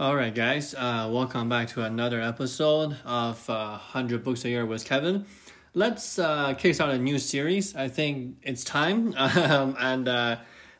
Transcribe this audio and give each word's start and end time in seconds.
All 0.00 0.16
right, 0.16 0.34
guys, 0.34 0.74
uh, 0.74 1.10
welcome 1.12 1.50
back 1.50 1.68
to 1.74 1.84
another 1.84 2.22
episode 2.22 2.96
of 3.04 3.50
uh, 3.50 3.72
100 3.72 4.24
Books 4.24 4.46
a 4.46 4.48
Year 4.48 4.64
with 4.64 4.82
Kevin. 4.86 5.26
Let's 5.74 6.18
uh, 6.18 6.54
kickstart 6.54 6.94
a 6.94 6.98
new 6.98 7.18
series. 7.18 7.76
I 7.76 7.88
think 7.88 8.36
it's 8.42 8.64
time. 8.64 9.14
Um, 9.18 9.76
and 9.78 10.08
uh, 10.08 10.36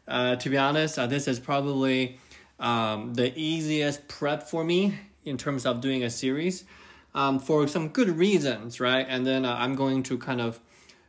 uh, 0.09 0.37
to 0.37 0.49
be 0.49 0.57
honest, 0.57 0.99
uh, 0.99 1.07
this 1.07 1.29
is 1.29 1.39
probably 1.39 2.19
um, 2.59 3.13
the 3.13 3.39
easiest 3.39 4.09
prep 4.09 4.45
for 4.45 4.65
me 4.65 4.99
in 5.27 5.37
terms 5.37 5.67
of 5.67 5.83
doing 5.83 6.03
a 6.03 6.09
series 6.09 6.65
um, 7.15 7.39
for 7.39 7.69
some 7.69 7.89
good 7.89 8.09
reasons, 8.09 8.81
right? 8.81 9.05
And 9.07 9.27
then 9.27 9.45
uh, 9.45 9.55
I'm 9.55 9.75
going 9.75 10.03
to 10.05 10.17
kind 10.17 10.41
of 10.41 10.61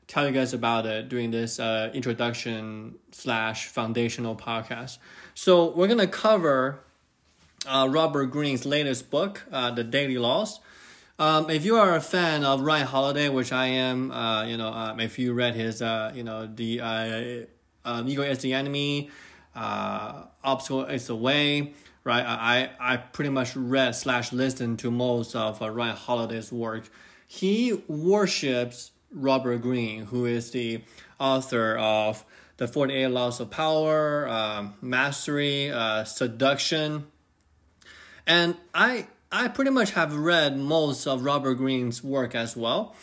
tell 0.07 0.27
you 0.27 0.33
guys 0.33 0.53
about 0.53 0.85
it 0.85 1.07
during 1.07 1.31
this 1.31 1.61
introduction 1.61 2.95
slash 3.13 3.67
foundational 3.67 4.35
podcast. 4.35 4.97
So 5.33 5.71
we're 5.73 5.87
going 5.87 5.99
to 5.99 6.07
cover 6.07 6.81
uh, 7.67 7.87
Robert 7.89 8.27
Greene's 8.27 8.65
latest 8.65 9.09
book, 9.09 9.43
uh, 9.51 9.71
The 9.71 9.83
Daily 9.83 10.17
Laws. 10.17 10.59
Um, 11.19 11.49
if 11.49 11.63
you 11.63 11.75
are 11.75 11.95
a 11.95 12.01
fan 12.01 12.43
of 12.43 12.61
Ryan 12.61 12.87
Holiday, 12.87 13.29
which 13.29 13.51
I 13.51 13.67
am, 13.67 14.11
uh, 14.11 14.45
you 14.45 14.57
know, 14.57 14.69
um, 14.69 14.99
if 14.99 15.19
you 15.19 15.33
read 15.33 15.53
his, 15.55 15.81
uh, 15.81 16.11
you 16.15 16.23
know, 16.23 16.47
the 16.47 16.81
uh, 16.81 17.45
um, 17.85 18.07
Ego 18.07 18.23
is 18.23 18.39
the 18.39 18.53
Enemy, 18.53 19.11
uh, 19.55 20.23
Obstacle 20.43 20.85
is 20.85 21.07
the 21.07 21.15
Way, 21.15 21.73
right? 22.03 22.25
I, 22.25 22.71
I 22.79 22.97
pretty 22.97 23.29
much 23.29 23.55
read 23.55 23.95
slash 23.95 24.33
listened 24.33 24.79
to 24.79 24.89
most 24.89 25.35
of 25.35 25.61
uh, 25.61 25.69
Ryan 25.69 25.95
Holiday's 25.95 26.51
work. 26.51 26.89
He 27.27 27.83
worships 27.87 28.91
Robert 29.13 29.57
Greene, 29.61 30.05
who 30.05 30.25
is 30.25 30.51
the 30.51 30.83
author 31.19 31.77
of 31.77 32.25
The 32.57 32.67
48 32.67 33.07
Laws 33.07 33.39
of 33.39 33.51
Power, 33.51 34.27
um, 34.27 34.73
Mastery, 34.81 35.69
uh, 35.71 36.03
Seduction, 36.03 37.10
and 38.25 38.55
I 38.73 39.07
I 39.31 39.47
pretty 39.47 39.71
much 39.71 39.91
have 39.91 40.15
read 40.15 40.57
most 40.57 41.07
of 41.07 41.23
Robert 41.23 41.55
Greene's 41.55 42.03
work 42.03 42.35
as 42.35 42.55
well. 42.57 42.95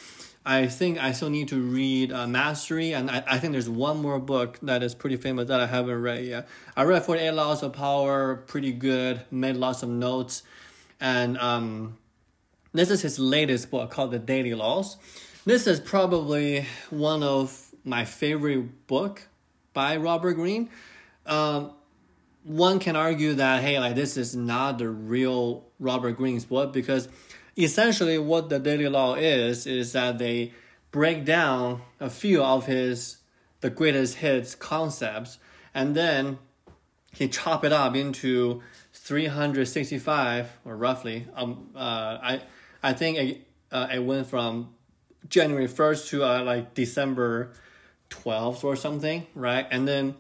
I 0.45 0.67
think 0.67 0.99
I 0.99 1.13
still 1.13 1.31
need 1.31 1.49
to 1.49 1.61
read 1.61 2.11
uh, 2.11 2.27
Mastery, 2.27 2.93
and 2.93 3.11
I, 3.11 3.23
I 3.27 3.39
think 3.39 3.53
there's 3.53 3.69
one 3.69 4.01
more 4.01 4.19
book 4.19 4.59
that 4.63 4.83
is 4.83 4.95
pretty 4.95 5.17
famous 5.17 5.49
that 5.49 5.61
I 5.61 5.67
haven't 5.67 6.01
read 6.01 6.25
yet. 6.25 6.49
I 6.75 6.85
read 6.85 7.05
48 7.05 7.33
Laws 7.33 7.63
of 7.63 7.75
Power, 7.75 8.37
pretty 8.37 8.73
good, 8.73 9.21
made 9.31 9.57
lots 9.57 9.83
of 9.83 9.91
notes, 9.91 10.43
and 11.01 11.37
um, 11.39 11.99
this 12.73 12.91
is 12.91 13.03
his 13.03 13.19
latest 13.19 13.71
book 13.71 13.91
called 13.91 14.11
The 14.11 14.19
Daily 14.19 14.55
Laws. 14.55 14.97
This 15.45 15.67
is 15.67 15.81
probably 15.81 16.67
one 16.91 17.23
of 17.23 17.75
my 17.85 18.05
favorite 18.05 18.87
book 18.87 19.29
by 19.73 19.97
Robert 19.97 20.35
Greene. 20.35 20.69
Um, 21.27 21.73
one 22.45 22.79
can 22.79 22.97
argue 22.97 23.35
that 23.35 23.63
hey, 23.63 23.79
like 23.79 23.95
this 23.95 24.17
is 24.17 24.35
not 24.35 24.79
the 24.79 24.89
real 24.89 25.67
Robert 25.79 26.13
Greene's 26.13 26.45
book 26.45 26.73
because 26.73 27.09
essentially 27.57 28.19
what 28.19 28.49
the 28.49 28.59
Daily 28.59 28.89
Law 28.89 29.15
is 29.15 29.67
is 29.67 29.93
that 29.93 30.19
they 30.19 30.53
break 30.91 31.25
down 31.25 31.83
a 32.01 32.09
few 32.09 32.43
of 32.43 32.67
his 32.67 33.19
the 33.61 33.71
greatest 33.71 34.17
hits 34.17 34.55
concepts 34.55 35.39
and 35.75 35.95
then 35.95 36.39
he 37.13 37.29
chop 37.29 37.65
it 37.65 37.73
up 37.73 37.97
into 37.97 38.63
365 38.93 40.51
or 40.65 40.77
roughly 40.77 41.27
um 41.35 41.71
uh 41.75 42.19
I 42.23 42.43
I 42.83 42.93
think 42.93 43.19
it, 43.19 43.47
uh, 43.73 43.89
it 43.93 43.99
went 43.99 44.29
from 44.29 44.75
January 45.29 45.67
1st 45.67 46.09
to 46.11 46.25
uh, 46.25 46.43
like 46.45 46.75
December 46.75 47.53
12th 48.11 48.63
or 48.63 48.77
something 48.77 49.27
right? 49.35 49.67
And 49.71 49.87
then 49.87 50.15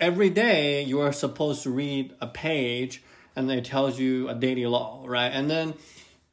every 0.00 0.30
day 0.30 0.82
you 0.82 1.00
are 1.00 1.12
supposed 1.12 1.62
to 1.62 1.70
read 1.70 2.14
a 2.20 2.26
page 2.26 3.02
and 3.34 3.50
it 3.50 3.64
tells 3.64 3.98
you 3.98 4.28
a 4.28 4.34
daily 4.34 4.66
law, 4.66 5.04
right? 5.06 5.28
And 5.28 5.50
then 5.50 5.74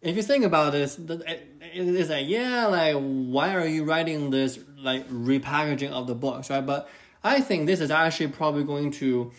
if 0.02 0.16
you 0.16 0.24
think 0.24 0.46
about 0.46 0.72
this, 0.72 1.00
it's 1.00 2.10
like, 2.10 2.28
yeah, 2.28 2.68
like, 2.68 2.96
why 2.96 3.56
are 3.56 3.66
you 3.66 3.84
writing 3.84 4.30
this, 4.30 4.60
like, 4.78 5.08
repackaging 5.10 5.92
of 5.92 6.08
the 6.08 6.16
books, 6.16 6.50
right? 6.50 6.66
But 6.66 6.90
I 7.24 7.42
think 7.42 7.68
this 7.68 7.80
is 7.80 7.92
actually 7.92 8.30
probably 8.30 8.64
going 8.64 8.92
to 8.92 9.32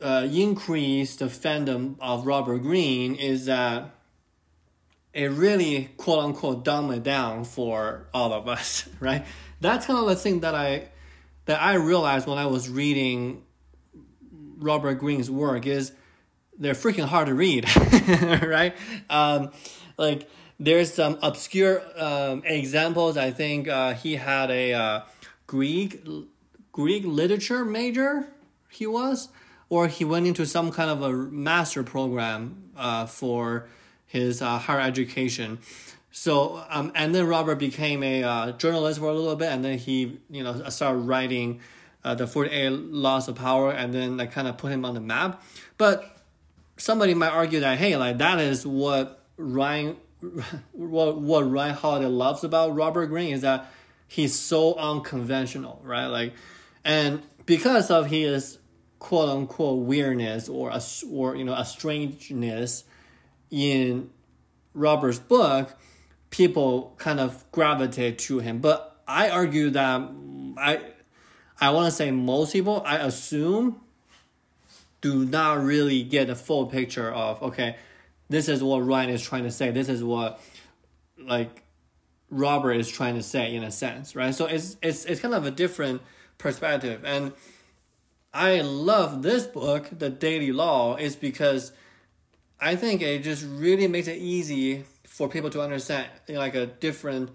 uh, 0.00 0.28
increase 0.30 1.16
the 1.16 1.26
fandom 1.26 1.96
of 2.00 2.26
Robert 2.26 2.58
Greene 2.58 3.14
is 3.14 3.46
that 3.46 3.94
it 5.12 5.30
really, 5.30 5.90
quote 5.96 6.24
unquote, 6.24 6.64
dumb 6.64 6.90
it 6.90 7.02
down 7.02 7.44
for 7.44 8.08
all 8.14 8.32
of 8.32 8.46
us, 8.46 8.88
right? 9.00 9.24
That's 9.60 9.86
kind 9.86 9.98
of 9.98 10.06
the 10.06 10.16
thing 10.16 10.40
that 10.40 10.54
I 10.54 10.88
that 11.48 11.62
I 11.62 11.74
realized 11.76 12.26
when 12.26 12.36
I 12.36 12.44
was 12.44 12.68
reading 12.68 13.42
Robert 14.58 14.96
Greene's 14.96 15.30
work 15.30 15.66
is 15.66 15.92
they're 16.58 16.74
freaking 16.74 17.06
hard 17.06 17.28
to 17.28 17.34
read, 17.34 17.66
right? 18.42 18.76
Um, 19.08 19.52
like 19.96 20.28
there's 20.60 20.92
some 20.92 21.18
obscure 21.22 21.82
um, 21.96 22.42
examples. 22.44 23.16
I 23.16 23.30
think 23.30 23.66
uh, 23.66 23.94
he 23.94 24.16
had 24.16 24.50
a 24.50 24.74
uh, 24.74 25.00
Greek 25.46 26.06
Greek 26.70 27.04
literature 27.06 27.64
major. 27.64 28.28
He 28.68 28.86
was, 28.86 29.30
or 29.70 29.88
he 29.88 30.04
went 30.04 30.26
into 30.26 30.44
some 30.44 30.70
kind 30.70 30.90
of 30.90 31.00
a 31.00 31.10
master 31.10 31.82
program 31.82 32.72
uh, 32.76 33.06
for 33.06 33.68
his 34.04 34.42
uh, 34.42 34.58
higher 34.58 34.80
education. 34.80 35.60
So 36.18 36.64
um, 36.68 36.90
and 36.96 37.14
then 37.14 37.28
Robert 37.28 37.60
became 37.60 38.02
a 38.02 38.24
uh, 38.24 38.52
journalist 38.52 38.98
for 38.98 39.08
a 39.08 39.14
little 39.14 39.36
bit, 39.36 39.52
and 39.52 39.64
then 39.64 39.78
he 39.78 40.18
you 40.28 40.42
know 40.42 40.68
started 40.68 40.98
writing 40.98 41.60
uh, 42.02 42.16
the 42.16 42.26
Forty 42.26 42.50
Eight 42.50 42.70
Laws 42.70 43.28
of 43.28 43.36
Power, 43.36 43.70
and 43.70 43.94
then 43.94 44.20
I 44.20 44.26
kind 44.26 44.48
of 44.48 44.58
put 44.58 44.72
him 44.72 44.84
on 44.84 44.94
the 44.94 45.00
map. 45.00 45.40
But 45.76 46.18
somebody 46.76 47.14
might 47.14 47.30
argue 47.30 47.60
that 47.60 47.78
hey, 47.78 47.96
like 47.96 48.18
that 48.18 48.40
is 48.40 48.66
what 48.66 49.22
Ryan, 49.36 49.96
what 50.72 51.20
what 51.20 51.48
Ryan 51.48 51.74
Holiday 51.74 52.06
loves 52.06 52.42
about 52.42 52.74
Robert 52.74 53.06
Greene 53.06 53.32
is 53.32 53.42
that 53.42 53.70
he's 54.08 54.36
so 54.36 54.74
unconventional, 54.74 55.80
right? 55.84 56.06
Like, 56.06 56.34
and 56.84 57.22
because 57.46 57.92
of 57.92 58.08
his 58.08 58.58
quote 58.98 59.28
unquote 59.28 59.84
weirdness 59.84 60.48
or 60.48 60.70
a, 60.70 60.82
or 61.12 61.36
you 61.36 61.44
know 61.44 61.54
a 61.54 61.64
strangeness 61.64 62.82
in 63.52 64.10
Robert's 64.74 65.20
book 65.20 65.76
people 66.30 66.94
kind 66.98 67.20
of 67.20 67.44
gravitate 67.52 68.18
to 68.18 68.38
him. 68.38 68.58
But 68.58 69.00
I 69.06 69.30
argue 69.30 69.70
that 69.70 70.00
mm, 70.00 70.54
I 70.58 70.80
I 71.60 71.70
want 71.70 71.86
to 71.86 71.90
say 71.90 72.10
most 72.10 72.52
people 72.52 72.82
I 72.84 72.96
assume 72.98 73.80
do 75.00 75.24
not 75.24 75.62
really 75.62 76.02
get 76.02 76.28
a 76.28 76.34
full 76.34 76.66
picture 76.66 77.10
of 77.12 77.42
okay, 77.42 77.76
this 78.28 78.48
is 78.48 78.62
what 78.62 78.80
Ryan 78.80 79.10
is 79.10 79.22
trying 79.22 79.44
to 79.44 79.50
say. 79.50 79.70
This 79.70 79.88
is 79.88 80.04
what 80.04 80.40
like 81.18 81.62
Robert 82.30 82.72
is 82.72 82.88
trying 82.88 83.14
to 83.14 83.22
say 83.22 83.54
in 83.54 83.64
a 83.64 83.70
sense, 83.70 84.14
right? 84.14 84.34
So 84.34 84.46
it's 84.46 84.76
it's 84.82 85.04
it's 85.04 85.20
kind 85.20 85.34
of 85.34 85.46
a 85.46 85.50
different 85.50 86.02
perspective 86.36 87.02
and 87.04 87.32
I 88.32 88.60
love 88.60 89.22
this 89.22 89.46
book, 89.46 89.88
The 89.90 90.10
Daily 90.10 90.52
Law, 90.52 90.96
is 90.96 91.16
because 91.16 91.72
I 92.60 92.76
think 92.76 93.00
it 93.00 93.22
just 93.22 93.44
really 93.48 93.88
makes 93.88 94.06
it 94.06 94.18
easy 94.18 94.84
for 95.08 95.28
people 95.28 95.50
to 95.50 95.60
understand 95.60 96.06
like 96.28 96.54
a 96.54 96.66
different 96.66 97.30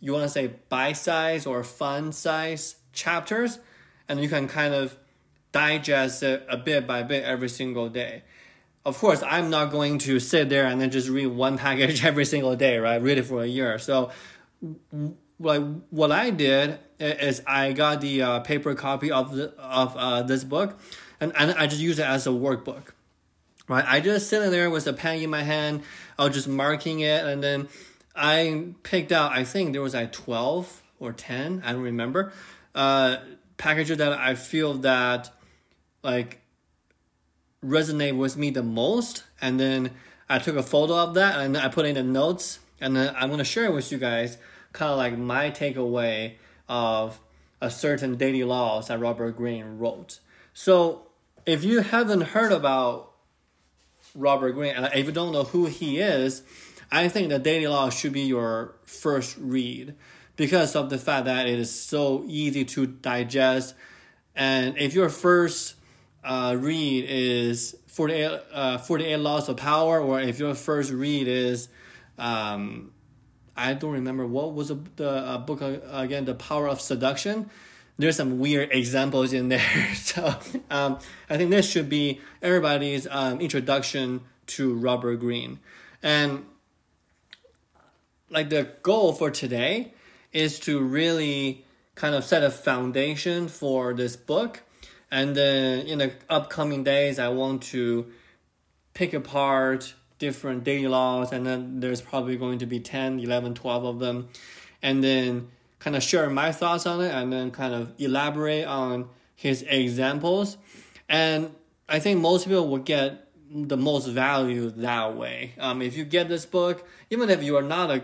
you 0.00 0.12
want 0.12 0.22
to 0.22 0.28
say 0.28 0.52
bite 0.68 0.92
size 0.92 1.46
or 1.46 1.64
fun 1.64 2.12
size 2.12 2.76
chapters 2.92 3.58
and 4.08 4.20
you 4.20 4.28
can 4.28 4.46
kind 4.46 4.74
of 4.74 4.96
digest 5.50 6.22
it 6.22 6.46
a 6.48 6.56
bit 6.56 6.86
by 6.86 7.02
bit 7.02 7.24
every 7.24 7.48
single 7.48 7.88
day. 7.88 8.22
Of 8.84 8.98
course 8.98 9.22
i'm 9.26 9.50
not 9.50 9.70
going 9.72 9.98
to 10.00 10.20
sit 10.20 10.48
there 10.48 10.66
and 10.66 10.80
then 10.80 10.90
just 10.90 11.08
read 11.08 11.28
one 11.28 11.58
package 11.66 12.04
every 12.04 12.24
single 12.24 12.54
day 12.54 12.78
right? 12.78 13.00
Read 13.02 13.18
it 13.18 13.24
for 13.24 13.42
a 13.42 13.46
year. 13.46 13.78
So 13.78 14.10
like 15.40 15.62
what 15.90 16.10
i 16.10 16.30
did 16.30 16.78
is 16.98 17.42
i 17.46 17.72
got 17.72 18.00
the 18.00 18.22
uh, 18.22 18.40
paper 18.40 18.74
copy 18.74 19.10
of 19.10 19.34
the, 19.34 19.54
of 19.56 19.96
uh, 19.96 20.22
this 20.22 20.42
book 20.42 20.78
and, 21.20 21.32
and 21.36 21.52
i 21.52 21.66
just 21.66 21.80
use 21.80 21.98
it 21.98 22.06
as 22.06 22.26
a 22.26 22.30
workbook 22.30 22.88
right? 23.68 23.84
I 23.86 24.00
just 24.00 24.28
sitting 24.28 24.50
there 24.50 24.70
with 24.70 24.86
a 24.86 24.92
pen 24.92 25.20
in 25.20 25.30
my 25.30 25.42
hand, 25.42 25.82
I 26.18 26.24
was 26.24 26.34
just 26.34 26.48
marking 26.48 27.00
it, 27.00 27.24
and 27.24 27.42
then 27.42 27.68
I 28.16 28.72
picked 28.82 29.12
out. 29.12 29.32
I 29.32 29.44
think 29.44 29.72
there 29.72 29.82
was 29.82 29.94
like 29.94 30.12
twelve 30.12 30.82
or 30.98 31.12
ten, 31.12 31.62
I 31.64 31.72
don't 31.72 31.82
remember, 31.82 32.32
uh, 32.74 33.18
packages 33.56 33.98
that 33.98 34.12
I 34.12 34.34
feel 34.34 34.74
that 34.74 35.30
like 36.02 36.40
resonate 37.64 38.16
with 38.16 38.36
me 38.36 38.50
the 38.50 38.62
most, 38.62 39.24
and 39.40 39.60
then 39.60 39.90
I 40.28 40.38
took 40.38 40.56
a 40.56 40.62
photo 40.62 40.94
of 40.94 41.14
that 41.14 41.38
and 41.38 41.56
I 41.56 41.68
put 41.68 41.86
it 41.86 41.90
in 41.90 42.06
the 42.06 42.12
notes, 42.12 42.58
and 42.80 42.96
then 42.96 43.14
I'm 43.16 43.30
gonna 43.30 43.44
share 43.44 43.66
it 43.66 43.72
with 43.72 43.92
you 43.92 43.98
guys, 43.98 44.38
kind 44.72 44.90
of 44.90 44.98
like 44.98 45.16
my 45.16 45.50
takeaway 45.50 46.34
of 46.68 47.20
a 47.60 47.70
certain 47.70 48.16
daily 48.16 48.44
laws 48.44 48.88
that 48.88 49.00
Robert 49.00 49.36
Greene 49.36 49.78
wrote. 49.78 50.20
So 50.52 51.08
if 51.46 51.64
you 51.64 51.80
haven't 51.80 52.20
heard 52.20 52.52
about 52.52 53.07
Robert 54.14 54.52
Greene, 54.52 54.74
and 54.74 54.90
if 54.94 55.06
you 55.06 55.12
don't 55.12 55.32
know 55.32 55.44
who 55.44 55.66
he 55.66 55.98
is, 55.98 56.42
I 56.90 57.08
think 57.08 57.28
the 57.28 57.38
Daily 57.38 57.66
Law 57.66 57.90
should 57.90 58.12
be 58.12 58.22
your 58.22 58.74
first 58.86 59.36
read 59.38 59.94
because 60.36 60.74
of 60.76 60.88
the 60.88 60.98
fact 60.98 61.26
that 61.26 61.46
it 61.46 61.58
is 61.58 61.74
so 61.74 62.24
easy 62.26 62.64
to 62.64 62.86
digest. 62.86 63.74
And 64.34 64.78
if 64.78 64.94
your 64.94 65.08
first 65.08 65.74
uh, 66.24 66.56
read 66.58 67.04
is 67.08 67.76
48, 67.88 68.40
uh, 68.52 68.78
48 68.78 69.16
Laws 69.16 69.48
of 69.48 69.56
Power, 69.56 70.00
or 70.00 70.20
if 70.20 70.38
your 70.38 70.54
first 70.54 70.92
read 70.92 71.28
is, 71.28 71.68
um, 72.16 72.92
I 73.56 73.74
don't 73.74 73.92
remember 73.92 74.26
what 74.26 74.54
was 74.54 74.68
the, 74.68 74.78
the 74.96 75.10
uh, 75.10 75.38
book 75.38 75.60
uh, 75.60 75.78
again, 75.90 76.24
The 76.24 76.34
Power 76.34 76.68
of 76.68 76.80
Seduction. 76.80 77.50
There's 77.98 78.16
some 78.16 78.38
weird 78.38 78.72
examples 78.72 79.32
in 79.32 79.48
there. 79.48 79.94
so 79.94 80.34
um, 80.70 80.98
I 81.28 81.36
think 81.36 81.50
this 81.50 81.68
should 81.68 81.88
be 81.88 82.20
everybody's 82.40 83.06
um, 83.10 83.40
introduction 83.40 84.22
to 84.48 84.74
Robert 84.74 85.16
Greene. 85.16 85.58
And 86.02 86.46
like 88.30 88.50
the 88.50 88.68
goal 88.82 89.12
for 89.12 89.30
today 89.30 89.92
is 90.32 90.60
to 90.60 90.80
really 90.80 91.64
kind 91.94 92.14
of 92.14 92.24
set 92.24 92.42
a 92.42 92.50
foundation 92.50 93.48
for 93.48 93.92
this 93.94 94.16
book. 94.16 94.62
And 95.10 95.34
then 95.34 95.86
in 95.86 95.98
the 95.98 96.12
upcoming 96.28 96.84
days, 96.84 97.18
I 97.18 97.28
want 97.28 97.62
to 97.64 98.06
pick 98.94 99.14
apart 99.14 99.94
different 100.18 100.64
daily 100.64 100.88
laws, 100.88 101.32
and 101.32 101.46
then 101.46 101.80
there's 101.80 102.00
probably 102.00 102.36
going 102.36 102.58
to 102.58 102.66
be 102.66 102.80
10, 102.80 103.20
11, 103.20 103.54
12 103.54 103.84
of 103.84 103.98
them. 104.00 104.28
And 104.82 105.02
then 105.02 105.48
kind 105.78 105.96
of 105.96 106.02
share 106.02 106.28
my 106.30 106.52
thoughts 106.52 106.86
on 106.86 107.00
it, 107.00 107.12
and 107.12 107.32
then 107.32 107.50
kind 107.50 107.74
of 107.74 107.92
elaborate 107.98 108.66
on 108.66 109.08
his 109.34 109.64
examples. 109.68 110.56
And 111.08 111.54
I 111.88 111.98
think 112.00 112.20
most 112.20 112.46
people 112.46 112.68
will 112.68 112.78
get 112.78 113.28
the 113.50 113.76
most 113.76 114.06
value 114.06 114.70
that 114.70 115.16
way. 115.16 115.54
Um, 115.58 115.80
if 115.80 115.96
you 115.96 116.04
get 116.04 116.28
this 116.28 116.44
book, 116.44 116.86
even 117.10 117.30
if 117.30 117.42
you 117.42 117.56
are 117.56 117.62
not 117.62 117.90
a 117.90 118.02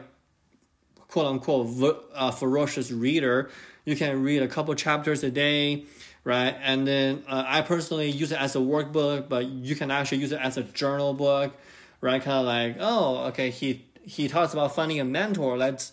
quote 1.09 1.27
unquote 1.27 2.11
uh, 2.15 2.31
ferocious 2.31 2.91
reader, 2.91 3.51
you 3.85 3.95
can 3.95 4.23
read 4.23 4.43
a 4.43 4.49
couple 4.49 4.75
chapters 4.75 5.23
a 5.23 5.31
day, 5.31 5.85
right? 6.25 6.57
And 6.63 6.87
then 6.87 7.23
uh, 7.29 7.45
I 7.47 7.61
personally 7.61 8.11
use 8.11 8.33
it 8.33 8.41
as 8.41 8.57
a 8.57 8.61
workbook, 8.61 9.29
but 9.29 9.47
you 9.47 9.77
can 9.77 9.91
actually 9.91 10.19
use 10.19 10.33
it 10.33 10.41
as 10.41 10.57
a 10.57 10.63
journal 10.63 11.13
book, 11.13 11.55
right? 12.01 12.23
Kind 12.23 12.39
of 12.39 12.47
like, 12.47 12.77
oh, 12.81 13.27
okay, 13.27 13.51
he 13.51 13.85
he 14.05 14.29
talks 14.29 14.53
about 14.53 14.75
finding 14.75 15.01
a 15.01 15.05
mentor. 15.05 15.57
Let's 15.59 15.93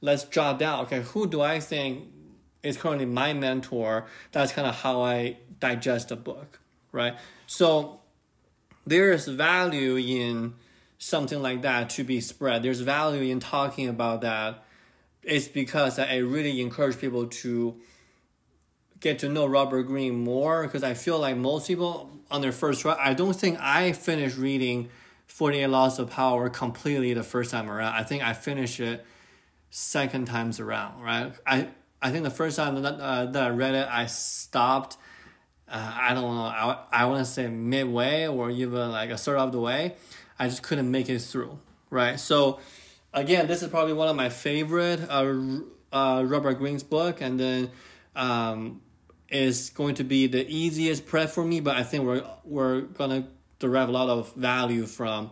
let's 0.00 0.24
jot 0.24 0.58
down. 0.58 0.84
Okay, 0.86 1.02
who 1.02 1.28
do 1.28 1.40
I 1.40 1.60
think 1.60 2.08
is 2.62 2.76
currently 2.76 3.06
my 3.06 3.32
mentor? 3.32 4.06
That's 4.32 4.52
kind 4.52 4.66
of 4.66 4.74
how 4.76 5.02
I 5.02 5.38
digest 5.58 6.10
a 6.10 6.16
book, 6.16 6.58
right? 6.92 7.14
So 7.46 8.00
there 8.86 9.12
is 9.12 9.26
value 9.28 9.96
in 9.96 10.54
something 10.98 11.40
like 11.40 11.62
that 11.62 11.90
to 11.90 12.04
be 12.04 12.20
spread. 12.20 12.62
There's 12.62 12.80
value 12.80 13.30
in 13.30 13.40
talking 13.40 13.88
about 13.88 14.20
that 14.22 14.64
it's 15.22 15.48
because 15.48 15.98
I 15.98 16.16
really 16.16 16.60
encourage 16.60 16.98
people 16.98 17.26
to 17.26 17.76
get 19.00 19.18
to 19.20 19.28
know 19.28 19.46
Robert 19.46 19.84
Greene 19.84 20.18
more 20.18 20.64
because 20.64 20.82
I 20.82 20.94
feel 20.94 21.18
like 21.18 21.36
most 21.36 21.66
people 21.66 22.10
on 22.30 22.40
their 22.40 22.52
first 22.52 22.82
try, 22.82 22.96
I 22.98 23.14
don't 23.14 23.34
think 23.34 23.58
I 23.60 23.92
finished 23.92 24.36
reading 24.36 24.88
48 25.26 25.66
Laws 25.66 25.98
of 25.98 26.10
Power 26.10 26.48
completely 26.48 27.14
the 27.14 27.22
first 27.22 27.50
time 27.50 27.70
around. 27.70 27.94
I 27.94 28.02
think 28.02 28.22
I 28.22 28.32
finished 28.32 28.80
it 28.80 29.04
second 29.70 30.26
times 30.26 30.60
around, 30.60 31.00
right? 31.00 31.32
I, 31.46 31.68
I 32.02 32.10
think 32.10 32.24
the 32.24 32.30
first 32.30 32.56
time 32.56 32.80
that, 32.82 32.94
uh, 32.94 33.26
that 33.26 33.42
I 33.42 33.50
read 33.50 33.74
it, 33.74 33.88
I 33.90 34.06
stopped. 34.06 34.96
Uh, 35.68 35.92
I 36.00 36.14
don't 36.14 36.34
know. 36.34 36.42
I, 36.42 36.78
I 36.92 37.04
want 37.06 37.24
to 37.24 37.30
say 37.30 37.48
midway 37.48 38.26
or 38.26 38.50
even 38.50 38.90
like 38.90 39.10
a 39.10 39.16
third 39.16 39.38
of 39.38 39.52
the 39.52 39.60
way. 39.60 39.94
I 40.38 40.48
just 40.48 40.62
couldn't 40.62 40.90
make 40.90 41.08
it 41.08 41.20
through, 41.20 41.58
right? 41.90 42.18
So 42.18 42.58
again, 43.12 43.46
this 43.46 43.62
is 43.62 43.68
probably 43.68 43.92
one 43.92 44.08
of 44.08 44.16
my 44.16 44.28
favorite 44.28 45.00
uh, 45.08 45.34
uh, 45.92 46.24
Robert 46.26 46.54
Greene's 46.54 46.82
book, 46.82 47.20
and 47.20 47.38
then 47.38 47.70
um, 48.16 48.80
is 49.28 49.70
going 49.70 49.96
to 49.96 50.04
be 50.04 50.26
the 50.26 50.48
easiest 50.48 51.06
prep 51.06 51.30
for 51.30 51.44
me. 51.44 51.60
But 51.60 51.76
I 51.76 51.82
think 51.82 52.04
we're 52.04 52.24
we're 52.44 52.80
gonna 52.82 53.28
derive 53.58 53.88
a 53.88 53.92
lot 53.92 54.08
of 54.08 54.34
value 54.34 54.86
from 54.86 55.30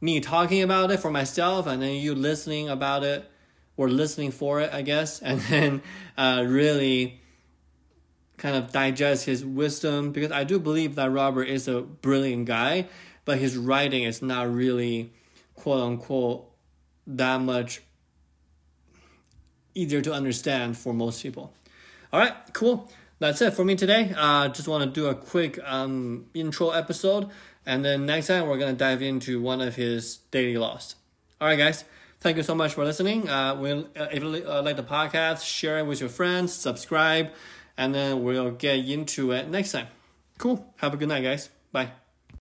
me 0.00 0.20
talking 0.20 0.62
about 0.62 0.90
it 0.90 1.00
for 1.00 1.10
myself, 1.10 1.66
and 1.66 1.82
then 1.82 1.94
you 1.94 2.14
listening 2.14 2.68
about 2.68 3.04
it 3.04 3.30
or 3.76 3.88
listening 3.88 4.30
for 4.30 4.60
it, 4.60 4.72
I 4.72 4.82
guess, 4.82 5.20
and 5.22 5.40
then 5.42 5.82
uh, 6.16 6.44
really 6.46 7.20
kind 8.36 8.56
of 8.56 8.70
digest 8.70 9.24
his 9.24 9.44
wisdom 9.44 10.12
because 10.12 10.30
I 10.30 10.44
do 10.44 10.58
believe 10.58 10.94
that 10.96 11.10
Robert 11.10 11.44
is 11.44 11.68
a 11.68 11.80
brilliant 11.80 12.46
guy, 12.46 12.86
but 13.24 13.38
his 13.38 13.56
writing 13.56 14.02
is 14.02 14.20
not 14.20 14.52
really 14.52 15.12
quote 15.54 15.82
unquote 15.82 16.50
that 17.06 17.40
much 17.40 17.80
easier 19.74 20.00
to 20.02 20.12
understand 20.12 20.76
for 20.76 20.92
most 20.92 21.22
people. 21.22 21.52
All 22.12 22.20
right, 22.20 22.34
cool. 22.52 22.90
That's 23.18 23.40
it 23.40 23.54
for 23.54 23.64
me 23.64 23.76
today. 23.76 24.12
Uh, 24.16 24.48
just 24.48 24.68
want 24.68 24.84
to 24.84 25.00
do 25.00 25.06
a 25.08 25.14
quick 25.14 25.58
um, 25.64 26.26
intro 26.34 26.70
episode, 26.70 27.30
and 27.64 27.84
then 27.84 28.04
next 28.04 28.26
time 28.26 28.46
we're 28.46 28.58
gonna 28.58 28.74
dive 28.74 29.00
into 29.02 29.40
one 29.40 29.60
of 29.60 29.76
his 29.76 30.18
daily 30.30 30.56
laws. 30.56 30.96
All 31.40 31.48
right, 31.48 31.56
guys. 31.56 31.84
Thank 32.26 32.38
you 32.38 32.42
so 32.42 32.56
much 32.56 32.74
for 32.74 32.84
listening. 32.84 33.28
Uh, 33.28 33.54
we'll, 33.54 33.86
uh, 33.94 34.08
if 34.10 34.20
you 34.20 34.44
uh, 34.48 34.60
like 34.60 34.74
the 34.74 34.82
podcast, 34.82 35.46
share 35.46 35.78
it 35.78 35.86
with 35.86 36.00
your 36.00 36.08
friends, 36.08 36.52
subscribe, 36.52 37.30
and 37.76 37.94
then 37.94 38.24
we'll 38.24 38.50
get 38.50 38.84
into 38.84 39.30
it 39.30 39.48
next 39.48 39.70
time. 39.70 39.86
Cool. 40.36 40.74
Have 40.78 40.92
a 40.92 40.96
good 40.96 41.06
night, 41.06 41.22
guys. 41.22 41.50
Bye. 41.70 41.92